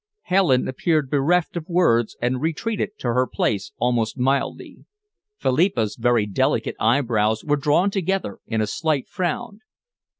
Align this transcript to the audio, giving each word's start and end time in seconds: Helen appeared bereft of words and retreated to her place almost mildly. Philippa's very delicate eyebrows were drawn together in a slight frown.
Helen 0.23 0.67
appeared 0.67 1.11
bereft 1.11 1.55
of 1.55 1.67
words 1.69 2.17
and 2.19 2.41
retreated 2.41 2.97
to 3.01 3.09
her 3.09 3.27
place 3.27 3.71
almost 3.77 4.17
mildly. 4.17 4.77
Philippa's 5.37 5.95
very 5.95 6.25
delicate 6.25 6.75
eyebrows 6.79 7.45
were 7.45 7.55
drawn 7.55 7.91
together 7.91 8.39
in 8.47 8.61
a 8.61 8.65
slight 8.65 9.07
frown. 9.07 9.59